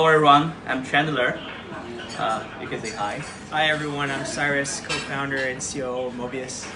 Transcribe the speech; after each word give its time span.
Hello 0.00 0.08
everyone, 0.08 0.54
I'm 0.66 0.82
Chandler. 0.82 1.38
Uh, 2.16 2.42
you 2.58 2.66
can 2.68 2.80
say 2.80 2.88
hi. 2.88 3.18
Hi 3.50 3.68
everyone, 3.68 4.10
I'm 4.10 4.24
Cyrus, 4.24 4.80
co-founder 4.80 5.36
and 5.36 5.60
CEO 5.60 6.06
of 6.06 6.14
Mobius. 6.14 6.66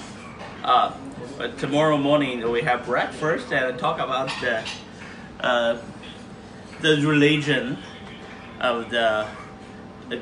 Uh, 0.62 0.93
but 1.39 1.57
tomorrow 1.57 1.97
morning 1.97 2.47
we 2.52 2.60
have 2.60 2.84
breakfast 2.84 3.50
and 3.50 3.79
talk 3.79 3.99
about 3.99 4.29
the 4.42 4.63
uh, 5.41 5.79
the 6.83 6.97
religion 6.97 7.79
of 8.61 8.91
the, 8.91 9.27
the, 10.11 10.20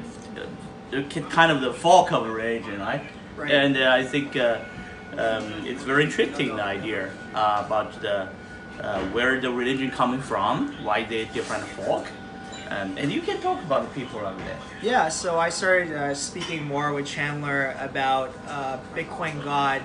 the 0.92 1.02
kind 1.22 1.50
of 1.50 1.60
the 1.60 1.72
folk 1.72 2.12
of 2.12 2.28
religion, 2.28 2.78
right? 2.78 3.02
Right. 3.36 3.50
And 3.50 3.76
uh, 3.78 3.90
I 3.90 4.04
think 4.04 4.36
uh, 4.36 4.60
um, 5.18 5.66
it's 5.66 5.82
very 5.82 6.04
interesting 6.04 6.54
the 6.54 6.62
idea 6.62 7.10
uh, 7.34 7.64
about 7.66 8.00
the 8.00 8.28
uh, 8.80 9.00
where 9.06 9.40
the 9.40 9.50
religion 9.50 9.90
coming 9.90 10.20
from, 10.20 10.72
why 10.84 11.02
they 11.02 11.24
different 11.24 11.64
folk, 11.64 12.06
um, 12.72 12.96
and 12.96 13.12
you 13.12 13.20
can 13.20 13.40
talk 13.40 13.62
about 13.62 13.88
the 13.88 14.00
people 14.00 14.20
of 14.20 14.38
that. 14.38 14.56
Yeah, 14.82 15.08
so 15.08 15.38
I 15.38 15.50
started 15.50 15.92
uh, 15.92 16.14
speaking 16.14 16.64
more 16.64 16.92
with 16.92 17.06
Chandler 17.06 17.76
about 17.78 18.32
uh, 18.46 18.78
Bitcoin 18.94 19.42
God 19.44 19.82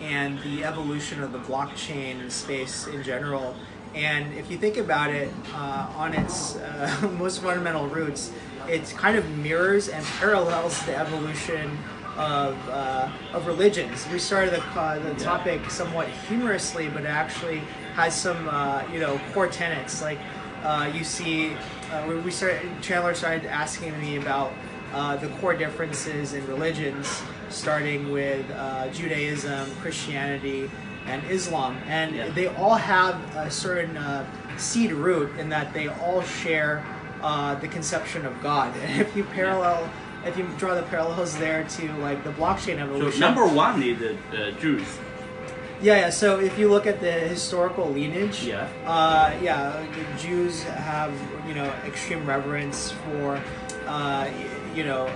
and 0.00 0.40
the 0.40 0.64
evolution 0.64 1.22
of 1.22 1.32
the 1.32 1.38
blockchain 1.38 2.30
space 2.30 2.86
in 2.86 3.02
general. 3.02 3.54
And 3.94 4.32
if 4.34 4.50
you 4.50 4.56
think 4.56 4.78
about 4.78 5.10
it, 5.10 5.30
uh, 5.52 5.92
on 5.96 6.14
its 6.14 6.56
uh, 6.56 7.10
most 7.18 7.42
fundamental 7.42 7.86
roots, 7.88 8.32
it 8.68 8.88
kind 8.96 9.18
of 9.18 9.28
mirrors 9.36 9.88
and 9.88 10.04
parallels 10.18 10.80
the 10.86 10.96
evolution 10.96 11.76
of, 12.16 12.56
uh, 12.68 13.10
of 13.32 13.46
religions. 13.46 14.06
We 14.10 14.18
started 14.18 14.54
the, 14.54 14.62
uh, 14.80 14.98
the 14.98 15.14
topic 15.22 15.70
somewhat 15.70 16.08
humorously, 16.28 16.88
but 16.88 17.02
it 17.02 17.08
actually 17.08 17.58
has 17.94 18.18
some, 18.18 18.48
uh, 18.48 18.84
you 18.92 19.00
know, 19.00 19.20
core 19.32 19.48
tenets. 19.48 20.00
Like 20.00 20.18
uh, 20.62 20.90
you 20.94 21.04
see, 21.04 21.56
uh, 21.90 22.04
we- 22.08 22.16
we 22.16 22.30
started, 22.30 22.60
Chandler 22.82 23.14
started 23.14 23.46
asking 23.46 23.98
me 24.00 24.16
about 24.16 24.52
uh, 24.92 25.16
the 25.16 25.28
core 25.40 25.54
differences 25.54 26.32
in 26.34 26.44
religions, 26.48 27.22
starting 27.48 28.10
with 28.10 28.44
uh, 28.50 28.88
Judaism, 28.88 29.70
Christianity, 29.80 30.68
and 31.06 31.22
Islam. 31.30 31.76
And 31.86 32.14
Yeah. 32.16 32.28
they 32.30 32.48
all 32.48 32.74
have 32.74 33.14
a 33.36 33.50
certain 33.50 33.96
uh, 33.96 34.24
seed 34.56 34.90
root 34.92 35.30
in 35.38 35.48
that 35.50 35.72
they 35.72 35.88
all 35.88 36.22
share 36.22 36.84
uh, 37.22 37.54
the 37.56 37.68
conception 37.68 38.26
of 38.26 38.40
God. 38.42 38.74
And 38.82 39.00
if 39.04 39.14
you 39.16 39.22
parallel, 39.24 39.88
if 40.24 40.36
you 40.36 40.46
draw 40.58 40.74
the 40.74 40.82
parallels 40.82 41.36
there 41.38 41.62
to 41.64 41.92
like 41.98 42.24
the 42.24 42.30
blockchain 42.32 42.78
evolution. 42.78 43.12
So 43.12 43.18
number 43.20 43.46
one 43.46 43.82
is 43.82 43.98
the 43.98 44.16
uh, 44.32 44.50
Jews. 44.60 44.98
Yeah, 45.82 45.96
yeah. 45.96 46.10
So 46.10 46.40
if 46.40 46.58
you 46.58 46.68
look 46.68 46.86
at 46.86 47.00
the 47.00 47.10
historical 47.12 47.88
lineage, 47.88 48.44
Yeah. 48.44 48.68
uh, 48.86 49.32
yeah, 49.40 49.82
the 49.94 50.22
Jews 50.22 50.62
have 50.64 51.12
you 51.48 51.54
know 51.54 51.72
extreme 51.86 52.26
reverence 52.26 52.92
for, 52.92 53.40
uh, 53.86 54.28
you 54.74 54.84
know, 54.84 55.08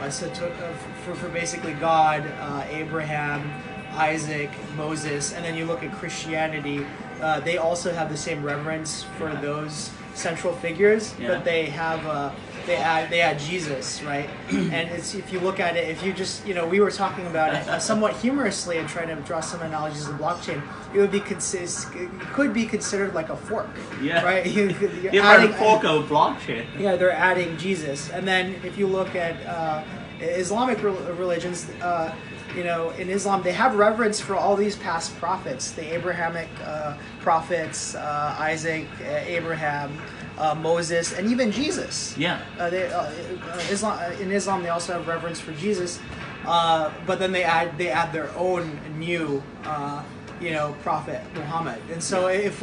for, 1.04 1.14
for 1.14 1.28
basically 1.28 1.74
God, 1.74 2.24
uh, 2.40 2.64
Abraham, 2.70 3.52
Isaac, 3.92 4.50
Moses, 4.76 5.34
and 5.34 5.44
then 5.44 5.54
you 5.54 5.66
look 5.66 5.82
at 5.82 5.92
Christianity. 5.92 6.86
Uh, 7.20 7.40
they 7.40 7.58
also 7.58 7.92
have 7.92 8.08
the 8.10 8.16
same 8.16 8.42
reverence 8.42 9.04
for 9.18 9.28
Yeah. 9.30 9.40
those 9.40 9.90
central 10.14 10.54
figures, 10.54 11.14
Yeah. 11.18 11.28
but 11.28 11.44
they 11.44 11.66
have 11.66 12.04
uh, 12.06 12.30
they 12.66 12.76
add 12.76 13.10
they 13.10 13.20
add 13.20 13.38
Jesus, 13.38 14.02
right? 14.02 14.28
and 14.50 14.90
it's 14.90 15.14
if 15.14 15.32
you 15.32 15.40
look 15.40 15.60
at 15.60 15.76
it, 15.76 15.88
if 15.88 16.02
you 16.02 16.12
just 16.12 16.46
you 16.46 16.54
know 16.54 16.66
we 16.66 16.80
were 16.80 16.90
talking 16.90 17.26
about 17.26 17.54
it 17.54 17.66
uh, 17.68 17.78
somewhat 17.78 18.16
humorously 18.16 18.78
and 18.78 18.88
trying 18.88 19.08
to 19.08 19.16
draw 19.22 19.40
some 19.40 19.60
analogies 19.62 20.08
of 20.08 20.16
blockchain, 20.16 20.62
it 20.94 20.98
would 20.98 21.10
be 21.12 21.20
consist 21.20 21.94
it 21.94 22.08
could 22.32 22.52
be 22.54 22.66
considered 22.66 23.14
like 23.14 23.28
a 23.28 23.36
fork, 23.36 23.68
Yeah. 24.02 24.22
right? 24.24 24.44
You, 24.54 24.68
you're 24.68 25.12
Different 25.12 25.24
adding- 25.24 25.52
folk 25.54 25.84
of 25.84 26.08
blockchain. 26.08 26.64
yeah, 26.78 26.96
they're 26.96 27.12
adding 27.12 27.56
Jesus, 27.56 28.10
and 28.10 28.26
then 28.26 28.54
if 28.64 28.78
you 28.78 28.86
look 28.86 29.14
at 29.14 29.34
uh, 29.46 29.82
Islamic 30.20 30.82
rel- 30.82 30.94
religions, 31.14 31.68
uh, 31.82 32.14
you 32.56 32.62
know, 32.62 32.90
in 32.90 33.10
Islam 33.10 33.42
they 33.42 33.52
have 33.52 33.74
reverence 33.74 34.20
for 34.20 34.36
all 34.36 34.54
these 34.56 34.76
past 34.76 35.16
prophets, 35.16 35.72
the 35.72 35.92
Abrahamic 35.94 36.48
uh, 36.64 36.96
prophets, 37.20 37.94
uh, 37.96 38.36
Isaac, 38.38 38.86
uh, 39.02 39.04
Abraham, 39.26 40.00
uh, 40.38 40.54
Moses, 40.54 41.12
and 41.12 41.30
even 41.30 41.50
Jesus. 41.50 42.16
Yeah. 42.16 42.40
Uh, 42.58 42.70
they, 42.70 42.86
uh, 42.90 43.02
uh, 43.02 43.60
Islam 43.70 43.98
uh, 43.98 44.14
in 44.20 44.32
Islam 44.32 44.62
they 44.62 44.68
also 44.68 44.94
have 44.94 45.06
reverence 45.06 45.40
for 45.40 45.52
Jesus, 45.52 46.00
uh, 46.46 46.92
but 47.06 47.18
then 47.18 47.32
they 47.32 47.44
add 47.44 47.76
they 47.78 47.88
add 47.88 48.12
their 48.12 48.30
own 48.36 48.80
new. 48.98 49.42
Uh, 49.64 50.02
you 50.40 50.50
know, 50.50 50.74
Prophet 50.82 51.22
Muhammad, 51.34 51.80
and 51.92 52.02
so 52.02 52.26
if 52.26 52.62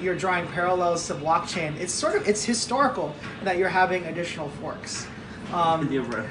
you're 0.00 0.14
drawing 0.14 0.46
parallels 0.48 1.06
to 1.06 1.14
blockchain, 1.14 1.74
it's 1.80 1.92
sort 1.92 2.14
of 2.14 2.28
it's 2.28 2.44
historical 2.44 3.14
that 3.44 3.56
you're 3.56 3.70
having 3.70 4.04
additional 4.04 4.50
forks. 4.60 5.06
Um, 5.52 5.88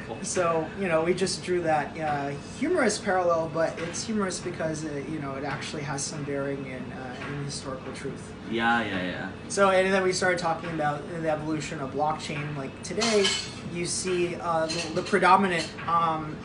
so 0.22 0.68
you 0.80 0.88
know, 0.88 1.04
we 1.04 1.14
just 1.14 1.44
drew 1.44 1.62
that 1.62 1.98
uh, 2.00 2.30
humorous 2.60 2.98
parallel, 2.98 3.50
but 3.54 3.78
it's 3.80 4.04
humorous 4.04 4.40
because 4.40 4.84
it, 4.84 5.08
you 5.10 5.20
know 5.20 5.36
it 5.36 5.44
actually 5.44 5.84
has 5.84 6.04
some 6.04 6.24
bearing 6.24 6.66
in, 6.66 6.92
uh, 6.94 7.16
in 7.30 7.46
historical 7.46 7.92
truth. 7.94 8.32
Yeah, 8.52 8.84
yeah, 8.84 9.04
yeah. 9.04 9.30
So, 9.50 9.70
and 9.70 9.94
then 9.94 10.04
we 10.04 10.14
started 10.14 10.40
talking 10.40 10.70
about 10.72 11.08
the 11.22 11.30
evolution 11.30 11.80
of 11.80 11.94
blockchain. 11.94 12.56
Like 12.56 12.84
today, 12.84 13.26
you 13.74 13.86
see 13.86 14.36
uh, 14.36 14.68
the, 14.68 14.96
the 14.96 15.02
predominant 15.02 15.68
um, 15.88 16.36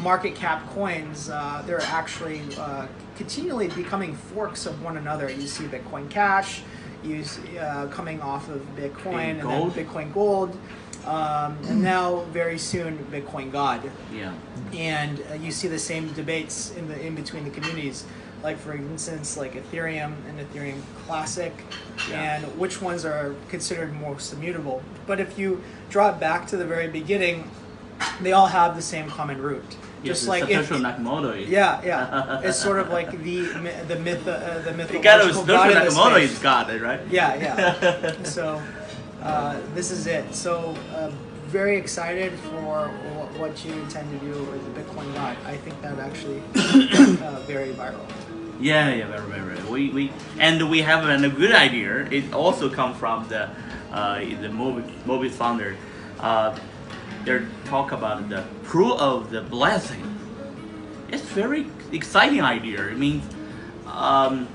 market 0.00 0.34
cap 0.34 0.66
coins, 0.70 1.30
uh, 1.30 1.62
they're 1.66 1.82
actually 1.82 2.40
uh, 2.58 2.86
continually 3.16 3.68
becoming 3.68 4.14
forks 4.14 4.66
of 4.66 4.82
one 4.82 4.96
another. 4.96 5.30
You 5.30 5.46
see 5.46 5.64
Bitcoin 5.64 6.08
Cash, 6.08 6.62
you 7.02 7.24
see, 7.24 7.58
uh, 7.58 7.86
coming 7.88 8.20
off 8.20 8.48
of 8.48 8.62
Bitcoin, 8.76 9.14
and 9.14 9.42
Gold. 9.42 9.74
then 9.74 9.86
Bitcoin 9.86 10.14
Gold, 10.14 10.58
um, 11.08 11.56
and 11.68 11.82
now 11.82 12.22
very 12.32 12.58
soon 12.58 12.98
Bitcoin 13.10 13.50
God 13.50 13.80
Yeah. 14.12 14.32
and 14.74 15.14
uh, 15.30 15.34
you 15.34 15.50
see 15.50 15.68
the 15.68 15.78
same 15.78 16.04
debates 16.12 16.56
in 16.78 16.84
the 16.88 16.96
in 17.06 17.14
between 17.14 17.44
the 17.44 17.50
communities 17.58 18.04
like 18.42 18.58
for 18.58 18.72
instance 18.74 19.36
like 19.42 19.54
ethereum 19.54 20.12
and 20.28 20.34
ethereum 20.44 20.80
classic 21.06 21.54
Yeah. 22.10 22.22
and 22.36 22.44
which 22.62 22.76
ones 22.82 23.04
are 23.04 23.34
considered 23.48 23.90
most 24.08 24.32
immutable 24.32 24.82
but 25.06 25.18
if 25.20 25.38
you 25.38 25.62
draw 25.90 26.06
it 26.12 26.20
back 26.20 26.46
to 26.50 26.56
the 26.56 26.64
very 26.74 26.88
beginning 27.00 27.50
they 28.24 28.32
all 28.32 28.46
have 28.46 28.76
the 28.76 28.82
same 28.94 29.08
common 29.18 29.38
root 29.42 29.64
Yes, 30.04 30.18
just 30.18 30.28
like 30.28 30.48
if, 30.48 30.68
Nakamoto 30.70 31.32
is. 31.42 31.48
yeah 31.48 31.80
yeah 31.90 32.40
it's 32.44 32.60
sort 32.68 32.78
of 32.78 32.90
like 32.90 33.10
the 33.24 33.40
the 33.92 33.96
myth 34.06 34.28
uh, 34.28 34.58
the 34.58 34.70
The 34.70 34.76
mythological 34.76 35.44
god 35.44 35.70
Satoshi 35.74 35.88
Nakamoto 35.88 36.20
is 36.22 36.38
God, 36.38 36.80
right? 36.80 37.00
Yeah, 37.10 37.34
yeah. 37.44 38.22
so 38.22 38.62
uh, 39.28 39.60
this 39.74 39.90
is 39.90 40.06
it. 40.06 40.34
So 40.34 40.74
uh, 40.94 41.10
very 41.46 41.76
excited 41.76 42.32
for 42.50 42.88
wh- 42.88 43.40
what 43.40 43.64
you 43.64 43.72
intend 43.72 44.10
to 44.18 44.26
do 44.26 44.42
with 44.44 44.62
the 44.74 44.80
Bitcoin 44.80 45.12
God. 45.14 45.36
I 45.44 45.56
think 45.56 45.80
that 45.82 45.98
actually 45.98 46.42
uh, 46.56 47.40
very 47.46 47.72
viral. 47.74 48.06
Yeah, 48.60 48.92
yeah, 48.92 49.06
very, 49.06 49.28
very, 49.30 49.54
very. 49.54 49.70
We, 49.70 49.90
we, 49.90 50.12
and 50.38 50.68
we 50.68 50.82
have 50.82 51.08
an, 51.08 51.24
a 51.24 51.28
good 51.28 51.52
idea. 51.52 52.06
It 52.10 52.32
also 52.32 52.68
come 52.68 52.94
from 52.94 53.28
the, 53.28 53.50
uh, 53.92 54.18
the 54.18 54.48
movie, 54.48 54.92
movie 55.06 55.28
founder. 55.28 55.76
Uh, 56.18 56.58
they 57.24 57.42
talk 57.66 57.92
about 57.92 58.28
the 58.28 58.44
proof 58.64 58.98
of 58.98 59.30
the 59.30 59.42
blessing. 59.42 60.18
It's 61.10 61.22
very 61.22 61.66
exciting 61.92 62.40
idea. 62.40 62.86
It 62.88 62.98
means, 62.98 63.24
um, 63.86 64.48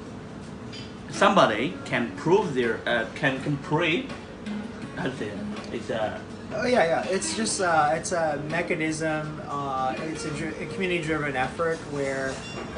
somebody 1.09 1.73
can 1.85 2.11
prove 2.17 2.53
their, 2.55 2.79
uh, 2.85 3.05
can, 3.15 3.41
can 3.41 3.57
pray. 3.57 4.07
It's 5.71 5.89
a, 5.89 6.21
Oh 6.55 6.67
yeah, 6.67 6.83
yeah. 6.85 7.03
It's 7.05 7.35
just 7.35 7.61
uh, 7.61 7.91
it's 7.95 8.11
a 8.11 8.39
mechanism. 8.49 9.41
Uh, 9.49 9.95
it's 10.03 10.25
a, 10.25 10.29
dri- 10.31 10.53
a 10.61 10.67
community-driven 10.67 11.35
effort 11.35 11.77
where 11.91 12.31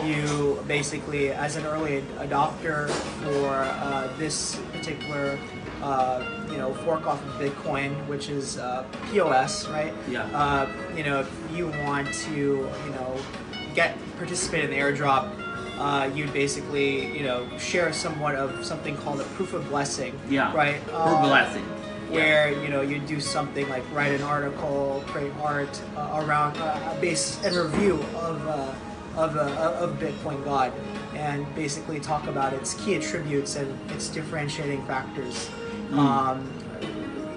you 0.05 0.63
basically, 0.65 1.31
as 1.31 1.57
an 1.57 1.65
early 1.65 2.01
adopter 2.19 2.89
for 3.23 3.49
uh, 3.53 4.07
this 4.17 4.55
particular, 4.71 5.37
uh, 5.81 6.23
you 6.49 6.57
know, 6.57 6.73
fork 6.85 7.05
off 7.05 7.21
of 7.25 7.33
Bitcoin, 7.33 7.91
which 8.07 8.29
is 8.29 8.57
uh, 8.57 8.85
POS, 9.11 9.67
right? 9.67 9.93
Yeah. 10.09 10.23
Uh, 10.33 10.71
you 10.95 11.03
know, 11.03 11.19
if 11.19 11.29
you 11.53 11.67
want 11.83 12.13
to, 12.13 12.33
you 12.33 12.91
know, 12.91 13.17
get 13.73 13.97
participate 14.17 14.63
in 14.63 14.69
the 14.69 14.77
airdrop. 14.77 15.31
Uh, 15.77 16.09
you'd 16.15 16.31
basically, 16.31 17.07
you 17.17 17.25
know, 17.25 17.45
share 17.57 17.91
somewhat 17.91 18.35
of 18.35 18.63
something 18.63 18.95
called 18.95 19.19
a 19.19 19.25
proof 19.35 19.51
of 19.53 19.67
blessing. 19.67 20.17
yeah, 20.29 20.55
Right. 20.55 20.81
Proof 20.83 20.93
Uh, 20.95 21.21
blessing. 21.27 21.65
Where 22.09 22.51
you 22.63 22.69
know 22.69 22.81
you 22.81 22.99
do 22.99 23.19
something 23.19 23.67
like 23.69 23.83
write 23.93 24.13
an 24.13 24.21
article, 24.21 25.03
create 25.07 25.31
art 25.41 25.81
uh, 25.97 26.21
around 26.23 26.57
uh, 26.57 26.93
a 26.95 27.01
base 27.01 27.43
and 27.43 27.55
review 27.55 27.95
of 28.15 28.45
uh, 28.47 28.73
of 29.17 29.35
uh, 29.37 29.77
of 29.79 29.99
Bitcoin 29.99 30.43
God, 30.43 30.71
and 31.15 31.45
basically 31.55 31.99
talk 31.99 32.27
about 32.27 32.53
its 32.53 32.73
key 32.75 32.95
attributes 32.95 33.55
and 33.55 33.67
its 33.91 34.09
differentiating 34.09 34.85
factors 34.85 35.49
Mm. 35.91 35.99
um, 35.99 36.49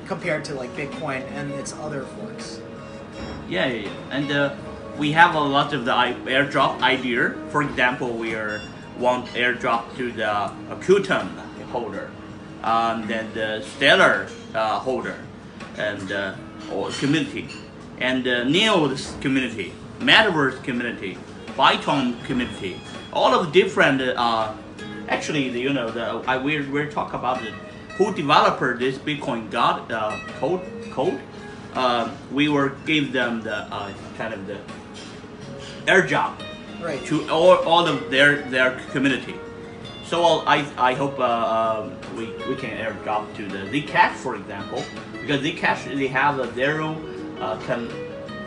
compared 0.07 0.43
to 0.47 0.55
like 0.55 0.71
Bitcoin 0.75 1.23
and 1.33 1.51
its 1.53 1.75
other 1.75 2.03
forks. 2.05 2.61
Yeah, 3.49 3.67
yeah, 3.67 3.83
yeah. 3.85 3.91
and 4.11 4.31
uh, 4.33 4.55
we 4.97 5.13
have 5.13 5.35
a 5.35 5.41
lot 5.41 5.73
of 5.75 5.85
the 5.85 5.93
airdrop 5.93 6.81
idea. 6.81 7.35
For 7.51 7.63
example, 7.63 8.13
we 8.13 8.35
are 8.35 8.61
want 8.99 9.27
airdrop 9.35 9.95
to 9.97 10.11
the 10.13 10.51
Qtum 10.81 11.29
holder, 11.71 12.11
um, 12.65 13.07
then 13.07 13.31
the 13.35 13.63
Stellar 13.77 14.29
uh, 14.55 14.79
holder. 14.81 15.17
and 15.79 16.11
uh, 16.13 16.35
or 16.73 16.91
community, 16.99 17.49
and 18.01 18.27
uh, 18.27 18.45
Neo's 18.45 19.15
community, 19.21 19.73
Metaverse 20.01 20.63
community, 20.65 21.17
Bytom 21.57 22.23
community, 22.25 22.81
all 23.13 23.33
of 23.35 23.47
the 23.47 23.53
different. 23.53 24.01
Uh, 24.03 24.53
actually, 25.09 25.51
the, 25.51 25.61
you 25.61 25.73
know, 25.73 25.91
the 25.91 26.03
I 26.27 26.37
we're 26.37 26.69
we're 26.71 26.91
talk 26.91 27.15
about 27.15 27.41
the, 27.43 27.53
who 27.97 28.13
developer 28.15 28.77
this 28.77 28.99
Bitcoin 28.99 29.51
God 29.51 29.91
uh, 29.93 30.19
code 30.41 30.61
code. 30.91 31.21
Uh, 31.75 32.11
we 32.33 32.49
were 32.49 32.71
give 32.87 33.13
them 33.13 33.41
the 33.43 33.57
uh, 33.73 33.93
kind 34.17 34.35
of 34.35 34.47
the 34.47 34.59
air 35.87 36.03
job 36.07 36.41
Right. 36.83 37.05
to 37.07 37.29
all, 37.31 37.57
all 37.67 37.87
of 37.87 38.11
their 38.11 38.43
their 38.51 38.79
community. 38.93 39.35
So 40.09 40.25
uh, 40.25 40.45
I, 40.47 40.67
I 40.79 40.95
hope 40.95 41.19
uh, 41.19 41.83
um, 41.85 42.17
we, 42.17 42.33
we 42.49 42.57
can 42.57 42.71
air 42.71 42.95
drop 43.05 43.35
to 43.37 43.47
the 43.47 43.59
Zcash, 43.59 44.15
for 44.15 44.37
example, 44.37 44.83
because 45.13 45.43
Zcash 45.43 45.85
they 45.85 46.07
have 46.07 46.39
a 46.39 46.51
zero, 46.55 46.97
uh, 47.41 47.61
can, 47.67 47.91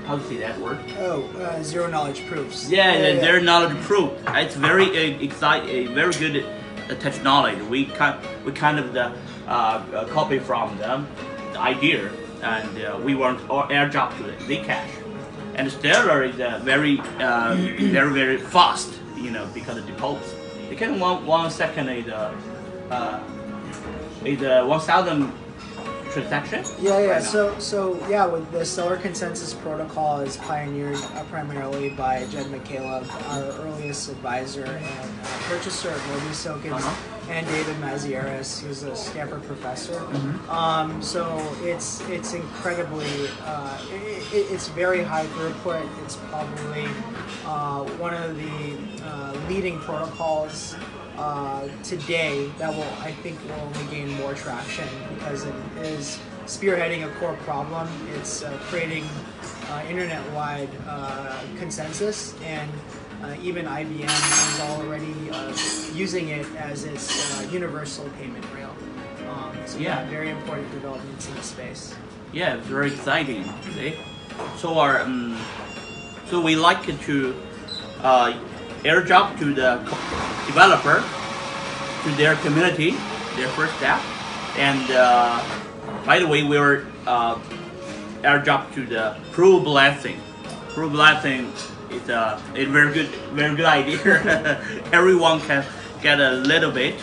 how 0.08 0.18
to 0.18 0.24
say 0.24 0.38
that 0.38 0.60
word? 0.60 0.80
Oh, 0.98 1.24
uh, 1.38 1.62
zero 1.62 1.88
knowledge 1.88 2.26
proofs. 2.26 2.68
Yeah, 2.68 2.94
yeah, 2.94 3.20
their 3.20 3.40
knowledge 3.40 3.78
proof. 3.84 4.12
It's 4.30 4.56
very 4.56 4.90
uh, 4.90 5.20
excite, 5.20 5.70
a 5.70 5.86
very 5.94 6.14
good 6.14 6.46
uh, 6.90 6.96
technology. 6.96 7.62
We 7.62 7.86
kind 7.86 8.20
we 8.44 8.52
kind 8.54 8.80
of 8.80 8.94
the 8.94 9.14
uh, 9.48 9.52
uh, 9.52 10.08
copy 10.08 10.40
from 10.40 10.76
them 10.80 11.08
the 11.54 11.60
idea, 11.60 12.10
and 12.42 12.84
uh, 12.84 13.00
we 13.04 13.14
want 13.14 13.48
our 13.52 13.68
airdrop 13.70 14.18
to 14.18 14.24
the 14.24 14.32
Zcash. 14.50 14.90
And 15.54 15.72
Stellar 15.72 16.24
is 16.24 16.40
uh, 16.40 16.60
very 16.64 17.00
uh, 17.20 17.56
very 17.56 18.14
very 18.14 18.38
fast, 18.40 18.92
you 19.16 19.30
know, 19.30 19.48
because 19.54 19.78
of 19.78 19.86
the 19.86 19.94
It 20.72 20.78
can 20.78 21.00
one 21.00 21.26
one 21.26 21.52
second 21.52 21.90
is 21.90 22.08
uh, 22.08 22.34
uh, 22.90 23.20
is 24.26 24.42
uh, 24.42 24.64
one 24.66 24.80
thousand 24.80 25.32
transaction. 26.12 26.64
Yeah, 26.82 27.00
yeah. 27.00 27.06
right. 27.12 27.24
So, 27.24 27.58
so 27.60 28.00
yeah, 28.10 28.26
with 28.26 28.50
the 28.52 28.66
Stellar 28.66 28.98
Consensus 28.98 29.54
Protocol 29.54 30.22
is 30.22 30.38
pioneered 30.38 30.96
uh, 30.98 31.24
primarily 31.26 31.90
by 31.90 32.26
Jed 32.28 32.48
McCaleb, 32.48 33.04
our 33.30 33.68
earliest 33.68 34.10
advisor 34.12 34.64
and 34.66 34.86
uh, 35.24 35.28
purchaser 35.50 35.90
of 35.90 36.02
Mobi 36.02 36.44
tokens, 36.44 36.74
Uh-huh. 36.74 37.11
And 37.32 37.48
David 37.48 37.76
Mazieres, 37.78 38.62
who's 38.62 38.84
a 38.84 38.96
Stanford 38.96 39.44
professor. 39.44 39.94
Mm-hmm. 39.94 40.50
Um, 40.50 41.02
so 41.02 41.24
it's 41.62 42.02
it's 42.10 42.34
incredibly, 42.34 43.08
uh, 43.44 43.78
it, 43.92 44.34
it, 44.34 44.52
it's 44.52 44.68
very 44.68 45.04
high 45.04 45.26
throughput. 45.28 45.88
It's 46.04 46.18
probably 46.30 46.88
uh, 47.46 47.86
one 47.98 48.14
of 48.14 48.36
the 48.36 49.06
uh, 49.06 49.34
leading 49.48 49.80
protocols 49.80 50.76
uh, 51.18 51.68
today 51.84 52.52
that 52.58 52.74
will 52.74 52.94
I 53.00 53.12
think 53.12 53.40
will 53.46 53.62
only 53.62 53.86
gain 53.90 54.12
more 54.20 54.34
traction 54.34 54.88
because 55.16 55.46
it 55.46 55.56
is 55.78 56.20
spearheading 56.46 57.06
a 57.06 57.20
core 57.20 57.38
problem. 57.46 57.88
It's 58.16 58.44
uh, 58.44 58.58
creating 58.64 59.06
uh, 59.70 59.84
internet-wide 59.90 60.70
uh, 60.86 61.42
consensus, 61.58 62.36
and 62.44 62.70
uh, 63.24 63.36
even 63.42 63.66
IBM 63.66 64.06
is 64.10 64.60
already 64.62 65.16
uh, 65.32 65.54
using 65.94 66.30
it 66.30 66.46
as 66.58 66.84
its 66.86 67.06
uh, 67.40 67.48
universal 67.52 68.10
payment 68.20 68.46
rail. 68.56 68.74
Um, 69.30 69.56
so 69.66 69.78
yeah, 69.80 70.02
Yeah. 70.04 70.10
very 70.10 70.30
important 70.30 70.72
developments 70.72 71.28
in 71.30 71.36
the 71.36 71.44
space. 71.44 71.96
Yeah, 72.34 72.58
very 72.58 72.88
exciting. 72.88 73.44
See? 73.76 73.96
So 74.58 74.80
our 74.80 75.02
um, 75.02 75.38
so 76.30 76.40
we 76.42 76.56
like 76.56 76.84
to 76.88 77.36
uh, 78.02 78.34
airdrop 78.84 79.38
to 79.40 79.54
the 79.54 79.78
developer 80.48 81.04
to 82.04 82.10
their 82.16 82.36
community, 82.38 82.92
their 83.36 83.50
first 83.50 83.76
step, 83.78 84.00
and 84.58 84.90
uh, 84.92 85.44
by 86.06 86.18
the 86.20 86.28
way, 86.28 86.44
we 86.44 86.58
were 86.58 86.88
uh, 87.06 87.36
airdrop 88.24 88.74
to 88.74 88.86
the 88.86 89.16
Pro 89.32 89.60
Blessing. 89.60 90.18
Pro 90.74 90.90
Blessing 90.90 91.52
is 91.92 92.10
a, 92.10 92.42
a 92.56 92.66
very 92.66 92.94
good, 92.94 93.08
very 93.34 93.56
good 93.56 93.66
idea. 93.66 94.62
Everyone 94.92 95.40
can 95.42 95.66
get 96.02 96.20
a 96.20 96.32
little 96.32 96.72
bit. 96.72 96.96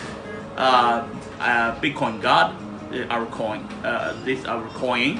Uh, 0.57 1.07
uh, 1.39 1.79
Bitcoin 1.79 2.21
God, 2.21 2.55
uh, 2.93 3.05
our 3.09 3.25
coin, 3.27 3.61
uh, 3.83 4.19
this 4.25 4.45
our 4.45 4.67
coin. 4.69 5.19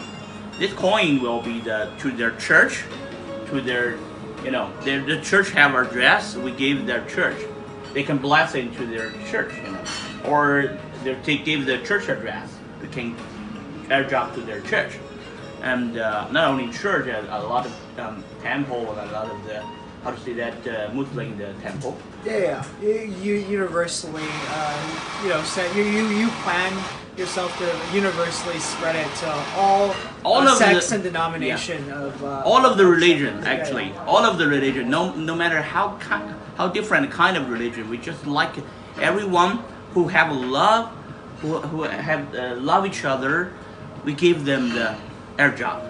This 0.57 0.73
coin 0.73 1.21
will 1.21 1.41
be 1.41 1.61
the 1.61 1.91
to 1.99 2.11
their 2.11 2.31
church, 2.35 2.83
to 3.47 3.61
their, 3.61 3.97
you 4.43 4.51
know, 4.51 4.69
their, 4.81 5.01
the 5.01 5.21
church 5.21 5.51
have 5.51 5.73
address. 5.75 6.35
We 6.35 6.51
give 6.51 6.85
their 6.85 7.05
church. 7.05 7.37
They 7.93 8.03
can 8.03 8.17
bless 8.17 8.55
it 8.55 8.75
to 8.75 8.85
their 8.85 9.11
church, 9.31 9.55
you 9.55 9.71
know, 9.71 9.83
or 10.25 10.77
they 11.03 11.13
they 11.23 11.37
give 11.37 11.65
the 11.65 11.77
church 11.79 12.09
address. 12.09 12.53
We 12.81 12.89
can 12.89 13.15
airdrop 13.87 14.33
to 14.35 14.41
their 14.41 14.61
church, 14.61 14.99
and 15.61 15.97
uh, 15.97 16.29
not 16.31 16.45
only 16.51 16.71
church, 16.71 17.07
a, 17.07 17.21
a 17.37 17.39
lot 17.43 17.65
of 17.65 17.73
um, 17.99 18.23
temple 18.41 18.91
and 18.97 19.09
a 19.09 19.13
lot 19.13 19.29
of 19.29 19.43
the 19.45 19.63
how 20.03 20.11
to 20.11 20.19
say 20.21 20.31
that 20.33 20.65
uh, 20.65 20.93
Muslim 20.93 21.37
the 21.37 21.51
temple. 21.61 21.97
Yeah, 22.25 22.63
yeah. 22.81 23.01
You, 23.21 23.33
universally, 23.35 24.23
uh, 24.47 25.19
you 25.23 25.29
know, 25.29 25.43
set, 25.43 25.75
you, 25.75 25.83
you 25.83 26.07
you 26.07 26.27
plan 26.43 26.71
yourself 27.17 27.51
to 27.57 27.67
universally 27.93 28.57
spread 28.59 28.95
it 28.95 29.13
to 29.17 29.29
all, 29.57 29.93
All 30.23 30.47
uh, 30.47 30.51
of 30.53 30.57
sects 30.57 30.87
the- 30.89 30.95
and 30.95 31.03
denomination 31.03 31.91
of 31.91 32.23
uh, 32.23 32.43
all 32.45 32.65
of 32.65 32.77
the 32.77 32.85
religion 32.85 33.41
Yeah, 33.43 33.49
actually 33.49 33.87
yeah. 33.89 34.05
all 34.05 34.23
of 34.23 34.37
the 34.37 34.47
religion 34.47 34.89
no 34.89 35.11
no 35.15 35.35
matter 35.35 35.61
how 35.61 35.97
ki- 35.99 36.31
how 36.55 36.69
different 36.69 37.11
kind 37.11 37.35
of 37.35 37.49
religion 37.49 37.89
we 37.89 37.97
just 37.97 38.25
like 38.25 38.53
everyone 39.01 39.59
who 39.93 40.07
have 40.07 40.31
love 40.31 40.87
who, 41.41 41.59
who 41.59 41.83
have 41.83 42.33
uh, 42.33 42.55
love 42.55 42.85
each 42.85 43.03
other 43.03 43.51
we 44.05 44.13
give 44.13 44.45
them 44.45 44.69
the 44.69 44.95
air 45.39 45.51
job. 45.51 45.81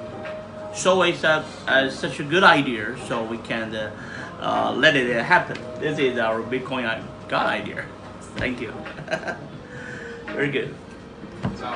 So 0.76 1.02
it's 1.02 1.24
a, 1.24 1.44
uh, 1.68 1.90
such 1.90 2.20
a 2.20 2.24
good 2.24 2.44
idea 2.44 2.96
so 3.08 3.24
we 3.24 3.40
can 3.40 3.76
uh, 3.76 3.92
uh, 4.40 4.74
let 4.78 4.96
it 4.96 5.10
happen. 5.24 5.58
This 5.80 5.98
is 5.98 6.20
our 6.20 6.42
bitcoin 6.42 7.04
god 7.28 7.48
idea. 7.48 7.86
Thank 8.38 8.62
you. 8.62 8.72
Very 10.28 10.52
good. 10.52 10.74
So 11.58 11.76